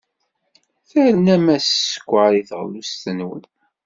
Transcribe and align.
Ternam-as 0.89 1.65
sskeṛ 1.83 2.31
i 2.39 2.43
teɣlust-nwen. 2.49 3.43